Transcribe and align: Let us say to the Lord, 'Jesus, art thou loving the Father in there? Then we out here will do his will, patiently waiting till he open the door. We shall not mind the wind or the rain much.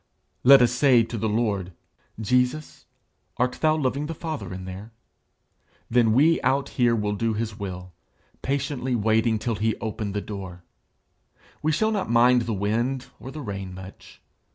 Let 0.43 0.63
us 0.63 0.71
say 0.71 1.03
to 1.03 1.15
the 1.15 1.29
Lord, 1.29 1.73
'Jesus, 2.19 2.87
art 3.37 3.59
thou 3.61 3.75
loving 3.75 4.07
the 4.07 4.15
Father 4.15 4.51
in 4.51 4.65
there? 4.65 4.91
Then 5.91 6.13
we 6.13 6.41
out 6.41 6.69
here 6.69 6.95
will 6.95 7.13
do 7.13 7.35
his 7.35 7.59
will, 7.59 7.93
patiently 8.41 8.95
waiting 8.95 9.37
till 9.37 9.53
he 9.57 9.75
open 9.75 10.13
the 10.13 10.19
door. 10.21 10.63
We 11.61 11.71
shall 11.71 11.91
not 11.91 12.09
mind 12.09 12.41
the 12.41 12.53
wind 12.53 13.11
or 13.19 13.29
the 13.29 13.41
rain 13.41 13.75
much. 13.75 14.19